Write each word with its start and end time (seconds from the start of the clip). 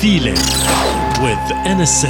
feeling 0.00 0.34
with 1.22 1.38
Anas. 1.64 2.04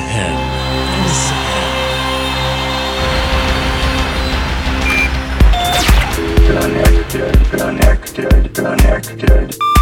Connected, 6.47 7.35
connected, 7.51 8.55
connected. 8.55 9.76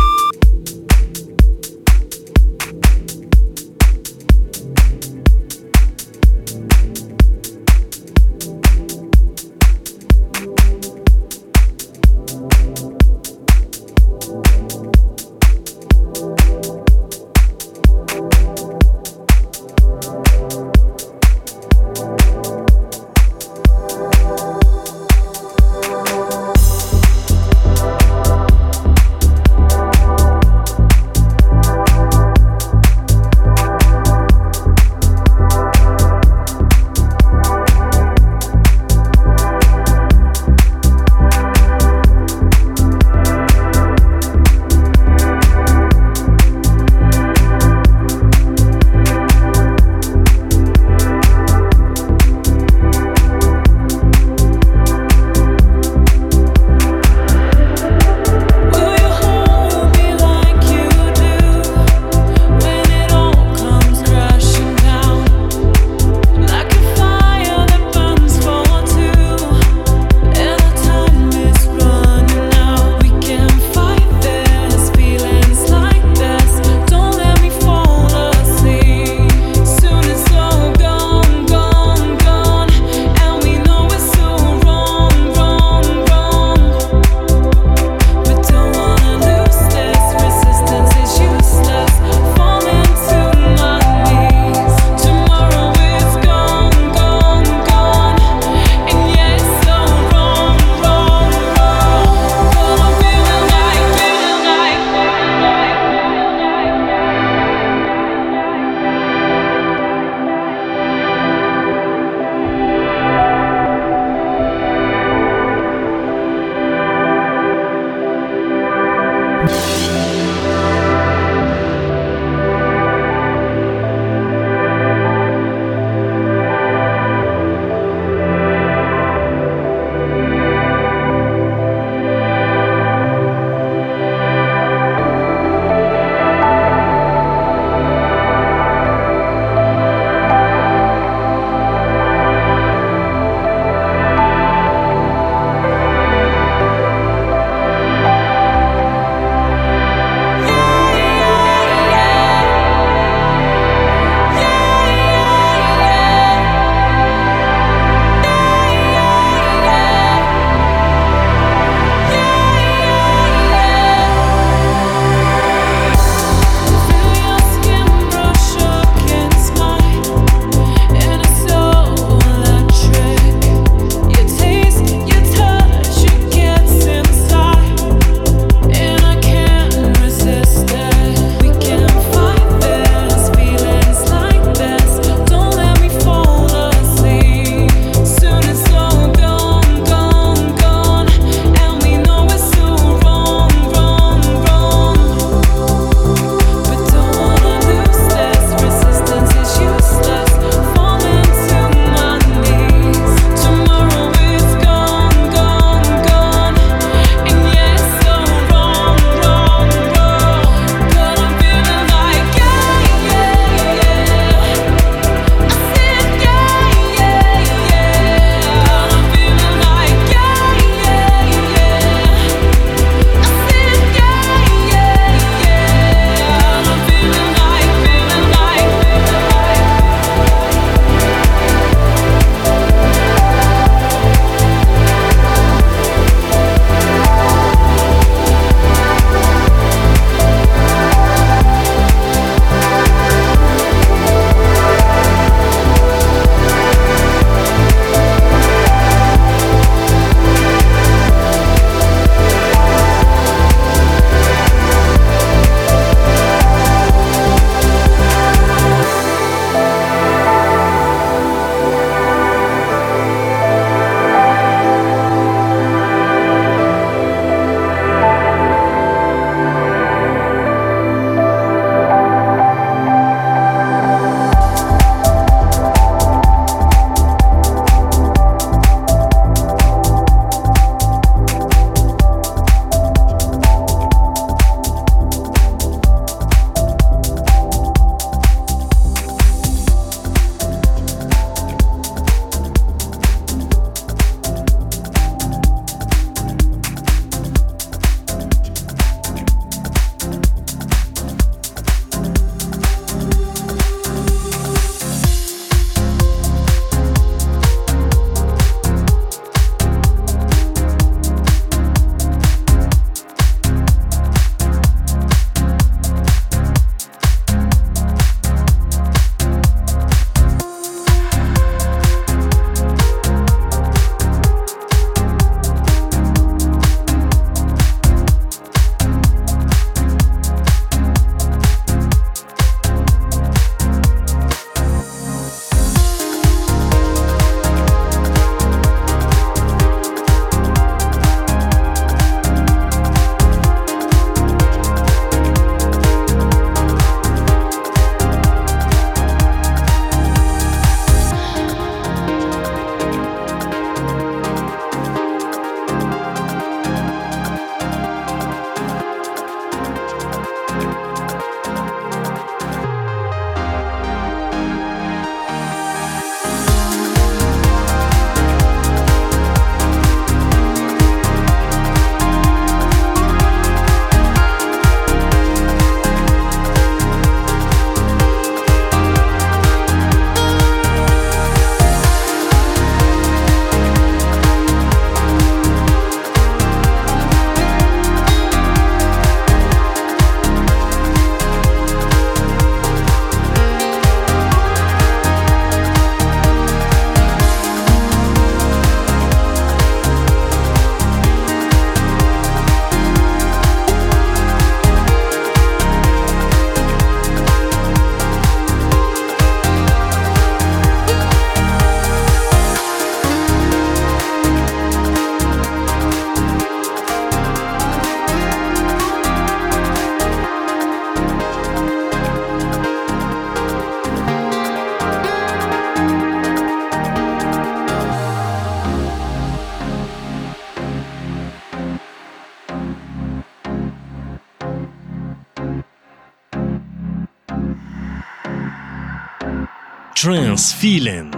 Trance 440.04 440.52
feeling 440.52 441.10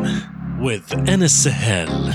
with 0.61 0.93
Anas 1.09 1.35
Sahel. 1.43 2.15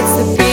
it's 0.00 0.12
the 0.16 0.49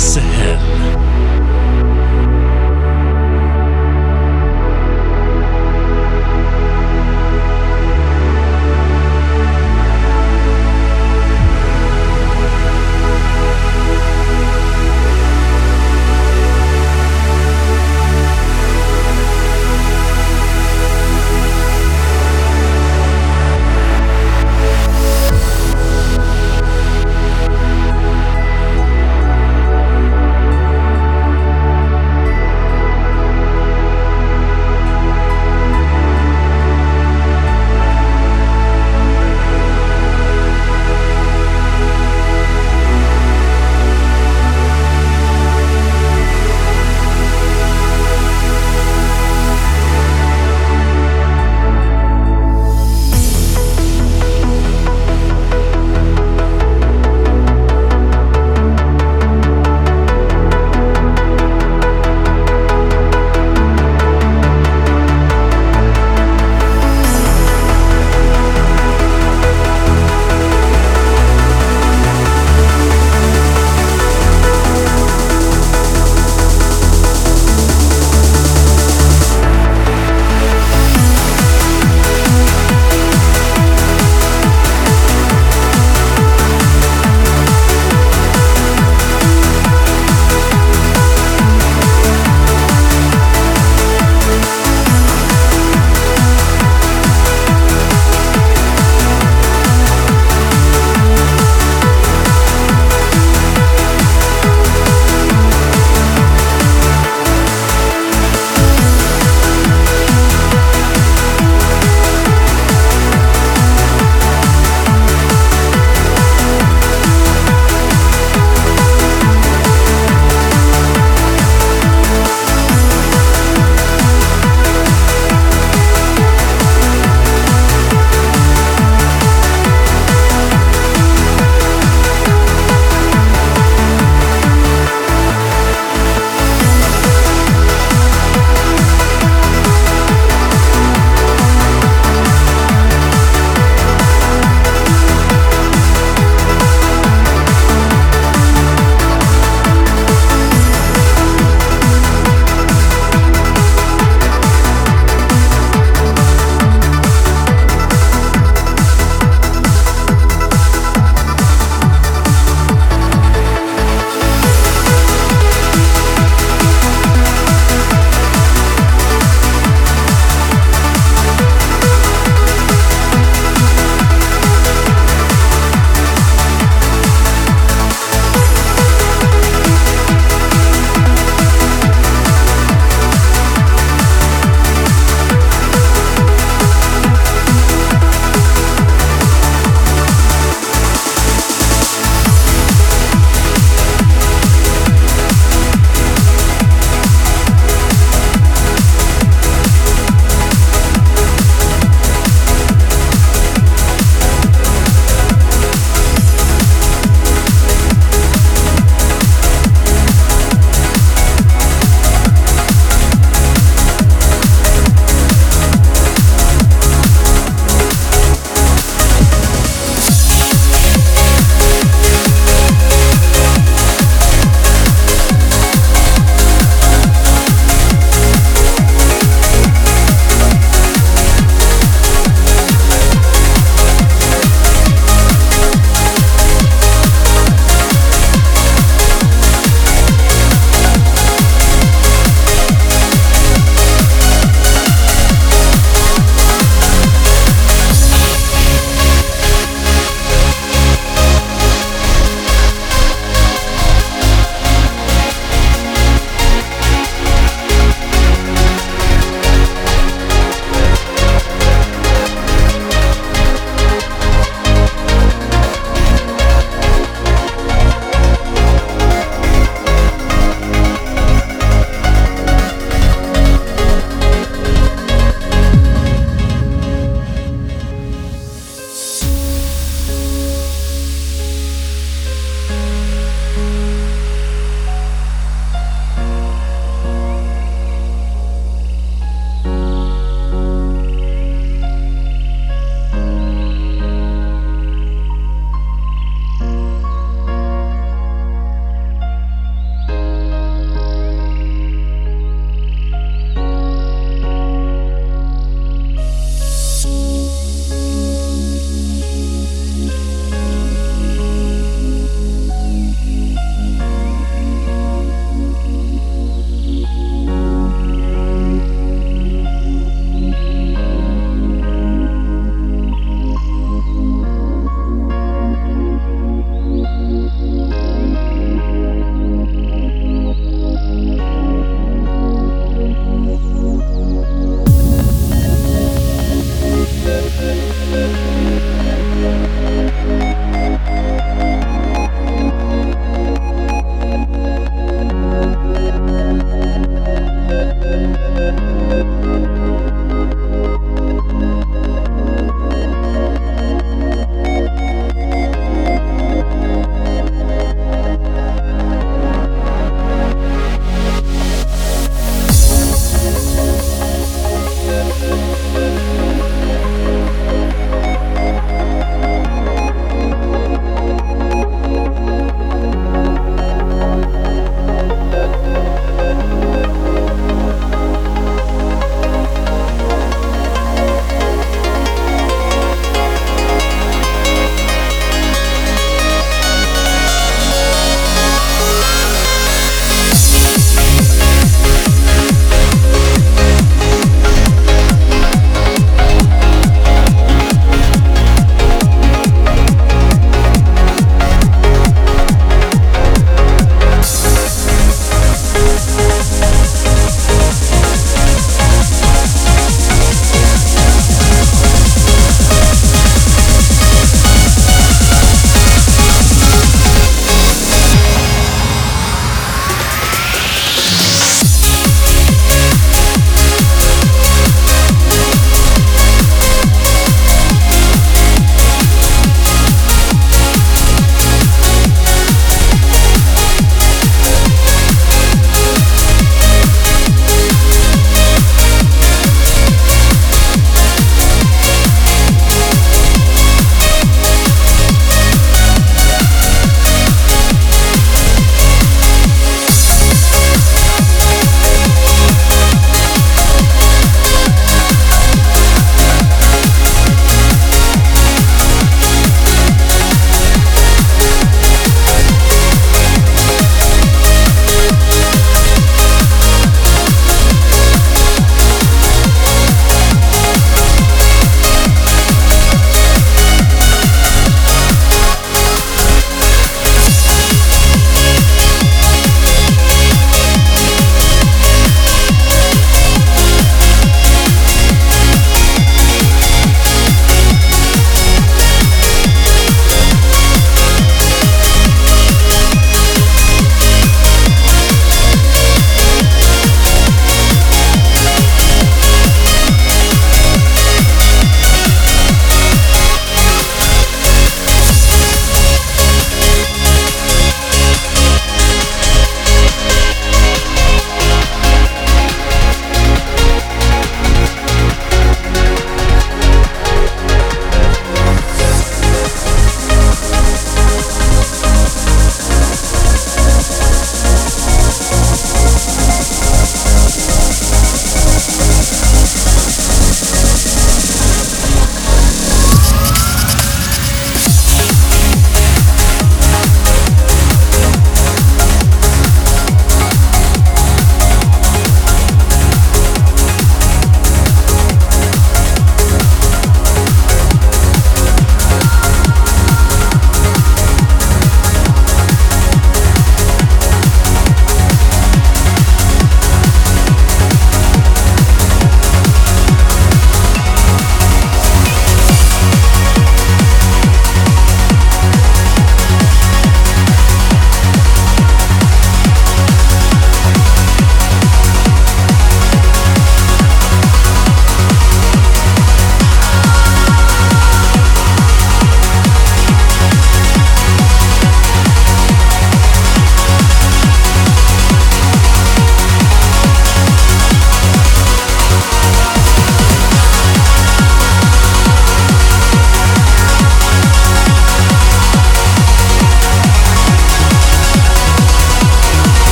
ahead. 0.00 0.79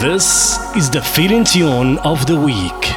This 0.00 0.58
is 0.76 0.88
the 0.88 1.02
feeling 1.02 1.44
tune 1.44 1.98
of 1.98 2.24
the 2.24 2.34
week. 2.34 2.89